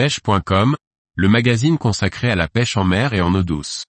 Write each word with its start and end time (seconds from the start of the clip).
pêche.com, 0.00 0.76
le 1.14 1.28
magazine 1.28 1.76
consacré 1.76 2.30
à 2.30 2.34
la 2.34 2.48
pêche 2.48 2.78
en 2.78 2.84
mer 2.84 3.12
et 3.12 3.20
en 3.20 3.34
eau 3.34 3.42
douce. 3.42 3.84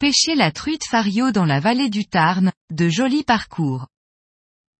Pêcher 0.00 0.34
la 0.34 0.50
truite 0.50 0.82
fario 0.90 1.30
dans 1.30 1.44
la 1.44 1.60
vallée 1.60 1.88
du 1.88 2.06
Tarn, 2.06 2.50
de 2.72 2.88
jolis 2.88 3.22
parcours. 3.22 3.86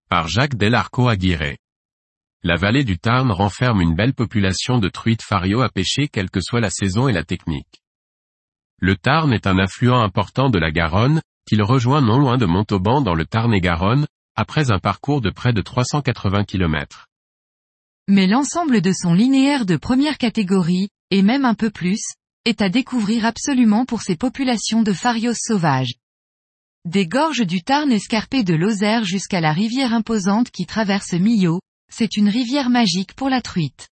Par 0.08 0.26
Jacques 0.26 0.56
Delarco 0.56 1.06
Aguirre. 1.06 1.54
La 2.42 2.56
vallée 2.56 2.82
du 2.82 2.98
Tarn 2.98 3.30
renferme 3.30 3.80
une 3.80 3.94
belle 3.94 4.14
population 4.14 4.78
de 4.78 4.88
truites 4.88 5.22
fario 5.22 5.60
à 5.60 5.68
pêcher 5.68 6.08
quelle 6.08 6.30
que 6.30 6.40
soit 6.40 6.60
la 6.60 6.70
saison 6.70 7.06
et 7.06 7.12
la 7.12 7.22
technique. 7.22 7.80
Le 8.82 8.96
Tarn 8.96 9.34
est 9.34 9.46
un 9.46 9.58
affluent 9.58 10.00
important 10.00 10.48
de 10.48 10.59
la 10.59 10.70
Garonne, 10.70 11.20
qu'il 11.46 11.62
rejoint 11.62 12.00
non 12.00 12.18
loin 12.18 12.38
de 12.38 12.46
Montauban 12.46 13.02
dans 13.02 13.14
le 13.14 13.27
Tarn-et-Garonne, 13.27 14.06
après 14.36 14.70
un 14.70 14.78
parcours 14.78 15.20
de 15.20 15.28
près 15.28 15.52
de 15.52 15.60
380 15.60 16.45
km. 16.45 17.06
Mais 18.08 18.27
l'ensemble 18.27 18.80
de 18.80 18.92
son 18.92 19.12
linéaire 19.12 19.66
de 19.66 19.77
première 19.77 20.16
catégorie, 20.16 20.88
et 21.10 21.20
même 21.20 21.45
un 21.45 21.52
peu 21.52 21.69
plus, 21.69 22.00
est 22.46 22.62
à 22.62 22.70
découvrir 22.70 23.27
absolument 23.27 23.84
pour 23.84 24.00
ses 24.00 24.16
populations 24.16 24.83
de 24.83 24.94
farios 24.94 25.34
sauvages. 25.34 25.92
Des 26.86 27.06
gorges 27.06 27.47
du 27.47 27.62
Tarn 27.62 27.92
escarpées 27.92 28.44
de 28.44 28.55
Lozère 28.55 29.05
jusqu'à 29.05 29.42
la 29.42 29.52
rivière 29.52 29.92
imposante 29.92 30.50
qui 30.50 30.64
traverse 30.64 31.12
Millau, 31.12 31.60
c'est 31.92 32.16
une 32.16 32.30
rivière 32.30 32.70
magique 32.70 33.12
pour 33.12 33.28
la 33.28 33.42
truite. 33.42 33.91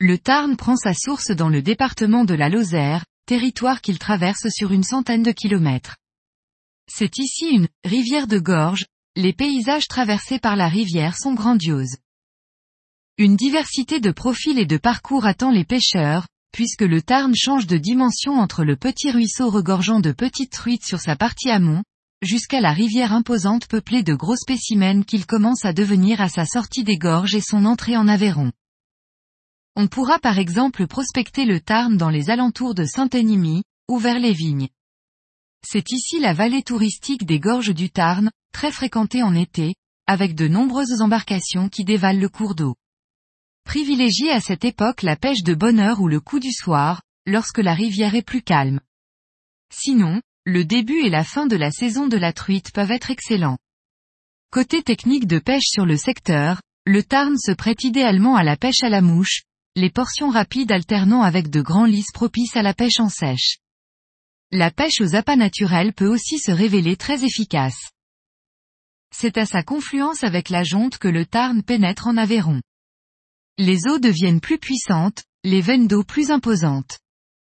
Le 0.00 0.16
Tarn 0.16 0.56
prend 0.56 0.76
sa 0.76 0.94
source 0.94 1.32
dans 1.32 1.50
le 1.50 1.60
département 1.60 2.24
de 2.24 2.34
la 2.34 2.48
Lozère, 2.48 3.04
territoire 3.28 3.82
qu'il 3.82 3.98
traverse 3.98 4.48
sur 4.48 4.72
une 4.72 4.82
centaine 4.82 5.22
de 5.22 5.32
kilomètres. 5.32 5.96
C'est 6.90 7.18
ici 7.18 7.50
une 7.50 7.68
rivière 7.84 8.26
de 8.26 8.38
gorge, 8.38 8.86
les 9.16 9.34
paysages 9.34 9.86
traversés 9.86 10.38
par 10.38 10.56
la 10.56 10.66
rivière 10.66 11.14
sont 11.14 11.34
grandioses. 11.34 11.98
Une 13.18 13.36
diversité 13.36 14.00
de 14.00 14.12
profils 14.12 14.58
et 14.58 14.64
de 14.64 14.78
parcours 14.78 15.26
attend 15.26 15.50
les 15.50 15.66
pêcheurs, 15.66 16.26
puisque 16.52 16.80
le 16.80 17.02
Tarn 17.02 17.34
change 17.36 17.66
de 17.66 17.76
dimension 17.76 18.32
entre 18.32 18.64
le 18.64 18.76
petit 18.76 19.10
ruisseau 19.10 19.50
regorgeant 19.50 20.00
de 20.00 20.12
petites 20.12 20.52
truites 20.52 20.86
sur 20.86 21.00
sa 21.00 21.14
partie 21.14 21.50
amont, 21.50 21.82
jusqu'à 22.22 22.62
la 22.62 22.72
rivière 22.72 23.12
imposante 23.12 23.66
peuplée 23.66 24.02
de 24.02 24.14
gros 24.14 24.36
spécimens 24.36 25.02
qu'il 25.02 25.26
commence 25.26 25.66
à 25.66 25.74
devenir 25.74 26.22
à 26.22 26.30
sa 26.30 26.46
sortie 26.46 26.82
des 26.82 26.96
gorges 26.96 27.34
et 27.34 27.42
son 27.42 27.66
entrée 27.66 27.98
en 27.98 28.08
Aveyron. 28.08 28.52
On 29.80 29.86
pourra 29.86 30.18
par 30.18 30.40
exemple 30.40 30.88
prospecter 30.88 31.44
le 31.44 31.60
Tarn 31.60 31.96
dans 31.96 32.10
les 32.10 32.30
alentours 32.30 32.74
de 32.74 32.84
Saint-Enimy, 32.84 33.62
ou 33.88 33.98
vers 33.98 34.18
les 34.18 34.32
vignes. 34.32 34.70
C'est 35.64 35.92
ici 35.92 36.18
la 36.18 36.34
vallée 36.34 36.64
touristique 36.64 37.24
des 37.24 37.38
gorges 37.38 37.72
du 37.72 37.88
Tarn, 37.88 38.32
très 38.52 38.72
fréquentée 38.72 39.22
en 39.22 39.36
été, 39.36 39.76
avec 40.08 40.34
de 40.34 40.48
nombreuses 40.48 41.00
embarcations 41.00 41.68
qui 41.68 41.84
dévalent 41.84 42.18
le 42.18 42.28
cours 42.28 42.56
d'eau. 42.56 42.74
Privilégiez 43.62 44.32
à 44.32 44.40
cette 44.40 44.64
époque 44.64 45.02
la 45.02 45.14
pêche 45.14 45.44
de 45.44 45.54
bonne 45.54 45.78
heure 45.78 46.00
ou 46.00 46.08
le 46.08 46.18
coup 46.18 46.40
du 46.40 46.50
soir, 46.50 47.00
lorsque 47.24 47.58
la 47.58 47.74
rivière 47.74 48.16
est 48.16 48.26
plus 48.26 48.42
calme. 48.42 48.80
Sinon, 49.72 50.20
le 50.44 50.64
début 50.64 51.04
et 51.04 51.08
la 51.08 51.22
fin 51.22 51.46
de 51.46 51.54
la 51.54 51.70
saison 51.70 52.08
de 52.08 52.16
la 52.16 52.32
truite 52.32 52.72
peuvent 52.72 52.90
être 52.90 53.12
excellents. 53.12 53.58
Côté 54.50 54.82
technique 54.82 55.28
de 55.28 55.38
pêche 55.38 55.68
sur 55.68 55.86
le 55.86 55.96
secteur, 55.96 56.62
le 56.84 57.04
Tarn 57.04 57.36
se 57.38 57.52
prête 57.52 57.84
idéalement 57.84 58.34
à 58.34 58.42
la 58.42 58.56
pêche 58.56 58.82
à 58.82 58.88
la 58.88 59.02
mouche, 59.02 59.42
les 59.78 59.90
portions 59.90 60.28
rapides 60.28 60.72
alternant 60.72 61.22
avec 61.22 61.50
de 61.50 61.60
grands 61.60 61.86
lys 61.86 62.10
propices 62.12 62.56
à 62.56 62.62
la 62.62 62.74
pêche 62.74 62.98
en 62.98 63.08
sèche. 63.08 63.58
La 64.50 64.72
pêche 64.72 65.00
aux 65.00 65.14
appâts 65.14 65.36
naturels 65.36 65.92
peut 65.92 66.08
aussi 66.08 66.40
se 66.40 66.50
révéler 66.50 66.96
très 66.96 67.24
efficace. 67.24 67.90
C'est 69.14 69.38
à 69.38 69.46
sa 69.46 69.62
confluence 69.62 70.24
avec 70.24 70.48
la 70.48 70.64
Jonte 70.64 70.98
que 70.98 71.06
le 71.06 71.24
Tarn 71.24 71.62
pénètre 71.62 72.08
en 72.08 72.16
Aveyron. 72.16 72.60
Les 73.56 73.86
eaux 73.86 74.00
deviennent 74.00 74.40
plus 74.40 74.58
puissantes, 74.58 75.22
les 75.44 75.60
veines 75.60 75.86
d'eau 75.86 76.02
plus 76.02 76.32
imposantes. 76.32 76.98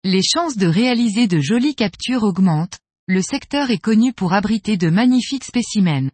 Les 0.03 0.23
chances 0.23 0.57
de 0.57 0.67
réaliser 0.67 1.27
de 1.27 1.39
jolies 1.39 1.75
captures 1.75 2.23
augmentent, 2.23 2.79
le 3.07 3.21
secteur 3.21 3.69
est 3.69 3.77
connu 3.77 4.13
pour 4.13 4.33
abriter 4.33 4.77
de 4.77 4.89
magnifiques 4.89 5.43
spécimens. 5.43 6.09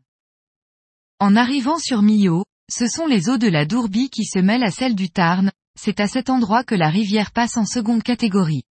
En 1.19 1.37
arrivant 1.37 1.79
sur 1.79 2.01
Millau, 2.01 2.43
ce 2.69 2.87
sont 2.87 3.07
les 3.07 3.29
eaux 3.29 3.37
de 3.37 3.47
la 3.47 3.65
Dourbie 3.65 4.09
qui 4.09 4.25
se 4.25 4.39
mêlent 4.39 4.63
à 4.63 4.71
celles 4.71 4.95
du 4.95 5.09
Tarn, 5.09 5.51
c'est 5.79 5.99
à 5.99 6.07
cet 6.07 6.29
endroit 6.29 6.63
que 6.63 6.75
la 6.75 6.89
rivière 6.89 7.31
passe 7.31 7.57
en 7.57 7.65
seconde 7.65 8.03
catégorie. 8.03 8.63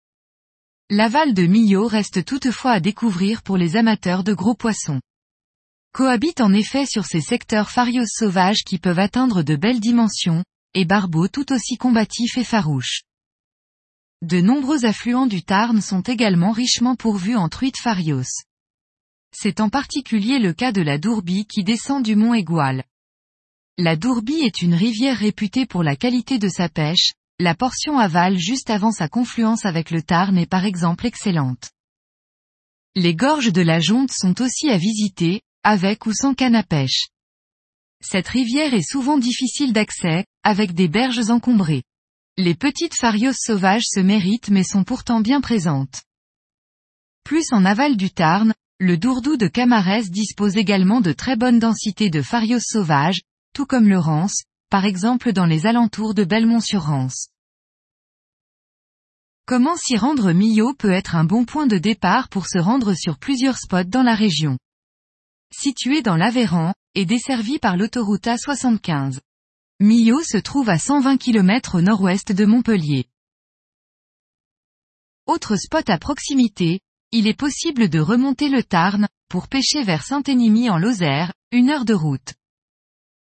L'aval 0.90 1.34
de 1.34 1.46
Millau 1.46 1.86
reste 1.86 2.24
toutefois 2.24 2.72
à 2.72 2.80
découvrir 2.80 3.42
pour 3.42 3.56
les 3.56 3.76
amateurs 3.76 4.24
de 4.24 4.34
gros 4.34 4.54
poissons. 4.54 5.00
Cohabitent 5.92 6.40
en 6.40 6.52
effet 6.52 6.86
sur 6.86 7.04
ces 7.04 7.20
secteurs 7.20 7.70
farios 7.70 8.06
sauvages 8.06 8.64
qui 8.64 8.78
peuvent 8.78 8.98
atteindre 8.98 9.42
de 9.42 9.56
belles 9.56 9.80
dimensions, 9.80 10.44
et 10.74 10.84
barbeaux 10.84 11.28
tout 11.28 11.52
aussi 11.52 11.76
combatifs 11.76 12.38
et 12.38 12.44
farouches. 12.44 13.02
De 14.22 14.40
nombreux 14.40 14.84
affluents 14.84 15.26
du 15.26 15.42
Tarn 15.42 15.80
sont 15.80 16.02
également 16.02 16.52
richement 16.52 16.94
pourvus 16.94 17.36
en 17.36 17.48
truites 17.48 17.78
farios. 17.78 18.44
C'est 19.32 19.60
en 19.60 19.70
particulier 19.70 20.38
le 20.38 20.52
cas 20.52 20.72
de 20.72 20.82
la 20.82 20.98
Dourbie 20.98 21.46
qui 21.46 21.64
descend 21.64 22.04
du 22.04 22.16
mont 22.16 22.34
Égual. 22.34 22.84
La 23.82 23.96
Dourbie 23.96 24.42
est 24.42 24.60
une 24.60 24.74
rivière 24.74 25.16
réputée 25.16 25.64
pour 25.64 25.82
la 25.82 25.96
qualité 25.96 26.38
de 26.38 26.50
sa 26.50 26.68
pêche, 26.68 27.12
la 27.38 27.54
portion 27.54 27.98
aval 27.98 28.36
juste 28.36 28.68
avant 28.68 28.92
sa 28.92 29.08
confluence 29.08 29.64
avec 29.64 29.90
le 29.90 30.02
Tarn 30.02 30.36
est 30.36 30.44
par 30.44 30.66
exemple 30.66 31.06
excellente. 31.06 31.70
Les 32.94 33.14
gorges 33.14 33.54
de 33.54 33.62
la 33.62 33.80
Jonte 33.80 34.12
sont 34.12 34.42
aussi 34.42 34.68
à 34.68 34.76
visiter, 34.76 35.40
avec 35.62 36.04
ou 36.04 36.12
sans 36.12 36.34
canne 36.34 36.56
à 36.56 36.62
pêche. 36.62 37.08
Cette 38.02 38.28
rivière 38.28 38.74
est 38.74 38.86
souvent 38.86 39.16
difficile 39.16 39.72
d'accès, 39.72 40.26
avec 40.42 40.74
des 40.74 40.88
berges 40.88 41.30
encombrées. 41.30 41.84
Les 42.36 42.54
petites 42.54 42.96
farios 42.96 43.32
sauvages 43.32 43.86
se 43.86 44.00
méritent 44.00 44.50
mais 44.50 44.62
sont 44.62 44.84
pourtant 44.84 45.22
bien 45.22 45.40
présentes. 45.40 46.02
Plus 47.24 47.46
en 47.50 47.64
aval 47.64 47.96
du 47.96 48.10
Tarn, 48.10 48.52
le 48.78 48.98
Dourdou 48.98 49.38
de 49.38 49.46
Camarès 49.46 50.10
dispose 50.10 50.58
également 50.58 51.00
de 51.00 51.14
très 51.14 51.36
bonnes 51.36 51.58
densités 51.58 52.10
de 52.10 52.20
farios 52.20 52.60
sauvages, 52.60 53.22
tout 53.52 53.66
comme 53.66 53.88
le 53.88 53.98
Rance, 53.98 54.44
par 54.70 54.84
exemple 54.84 55.32
dans 55.32 55.46
les 55.46 55.66
alentours 55.66 56.14
de 56.14 56.24
Belmont-sur-Rance. 56.24 57.28
Comment 59.46 59.76
s'y 59.76 59.96
rendre 59.96 60.32
Millau 60.32 60.74
peut 60.74 60.92
être 60.92 61.16
un 61.16 61.24
bon 61.24 61.44
point 61.44 61.66
de 61.66 61.78
départ 61.78 62.28
pour 62.28 62.46
se 62.46 62.58
rendre 62.58 62.94
sur 62.94 63.18
plusieurs 63.18 63.58
spots 63.58 63.84
dans 63.84 64.04
la 64.04 64.14
région. 64.14 64.58
Situé 65.52 66.02
dans 66.02 66.16
l'Aveyron, 66.16 66.72
et 66.94 67.04
desservi 67.04 67.58
par 67.58 67.76
l'autoroute 67.76 68.26
A75. 68.26 69.18
Millau 69.80 70.22
se 70.22 70.36
trouve 70.36 70.68
à 70.68 70.78
120 70.78 71.16
km 71.16 71.76
au 71.76 71.80
nord-ouest 71.80 72.32
de 72.32 72.44
Montpellier. 72.44 73.06
Autre 75.26 75.56
spot 75.56 75.88
à 75.90 75.98
proximité, 75.98 76.80
il 77.12 77.26
est 77.26 77.38
possible 77.38 77.88
de 77.88 77.98
remonter 77.98 78.48
le 78.48 78.62
Tarn, 78.62 79.08
pour 79.28 79.48
pêcher 79.48 79.82
vers 79.82 80.04
Saint-Enimy 80.04 80.70
en 80.70 80.78
Lozère, 80.78 81.32
une 81.50 81.70
heure 81.70 81.84
de 81.84 81.94
route. 81.94 82.34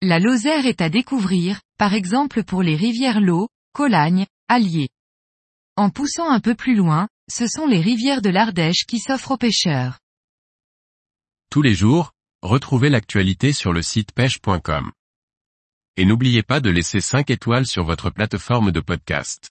La 0.01 0.19
Lozère 0.19 0.66
est 0.66 0.81
à 0.81 0.89
découvrir, 0.89 1.61
par 1.78 1.94
exemple 1.94 2.44
pour 2.44 2.61
les 2.61 2.75
rivières 2.75 3.22
Lot, 3.22 3.47
Colagne, 3.73 4.25
Allier. 4.50 4.89
En 5.78 5.89
poussant 5.89 6.29
un 6.29 6.39
peu 6.39 6.53
plus 6.53 6.75
loin, 6.75 7.07
ce 7.29 7.47
sont 7.47 7.66
les 7.66 7.81
rivières 7.81 8.22
de 8.22 8.29
l'Ardèche 8.29 8.85
qui 8.88 9.00
s'offrent 9.00 9.31
aux 9.31 9.38
pêcheurs. 9.38 10.00
Tous 11.50 11.61
les 11.61 11.73
jours, 11.73 12.11
retrouvez 12.41 12.89
l'actualité 12.89 13.53
sur 13.53 13.73
le 13.73 13.81
site 13.81 14.11
pêche.com. 14.11 14.91
Et 15.97 16.05
n'oubliez 16.05 16.44
pas 16.44 16.59
de 16.59 16.69
laisser 16.69 17.00
5 17.00 17.29
étoiles 17.29 17.66
sur 17.66 17.85
votre 17.85 18.09
plateforme 18.09 18.72
de 18.72 18.81
podcast. 18.81 19.50